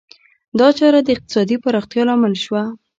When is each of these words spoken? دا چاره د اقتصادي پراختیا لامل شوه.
دا 0.59 0.67
چاره 0.77 0.99
د 1.03 1.07
اقتصادي 1.15 1.57
پراختیا 1.63 2.03
لامل 2.07 2.33
شوه. 2.43 2.63